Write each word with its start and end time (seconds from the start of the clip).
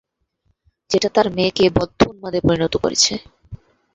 যেটা 0.89 1.09
তার 1.15 1.27
মেয়েকে 1.35 1.63
বদ্ধউন্মাদে 1.77 2.39
পরিণত 2.47 2.73
করেছে। 2.83 3.13